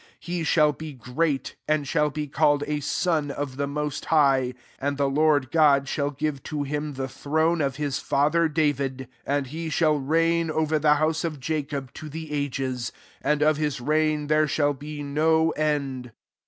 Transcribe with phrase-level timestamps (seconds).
[0.21, 4.55] 33 He shall be greaty and shall be called a Son qf the Most High:
[4.79, 9.33] and the Lord God shall give to him the throne of his father David: 33
[9.37, 12.91] and he shall reign over the house qf Jacob to the ages;
[13.21, 16.11] and of his reign there shall be no end.